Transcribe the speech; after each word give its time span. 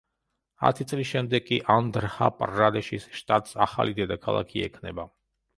ათი 0.69 0.87
წლის 0.91 1.09
შემდეგ 1.09 1.45
კი 1.49 1.59
ანდჰრა-პრადეშის 1.75 3.07
შტატს 3.21 3.55
ახალი 3.67 3.97
დედაქალაქი 4.01 4.69
ექნება. 4.71 5.11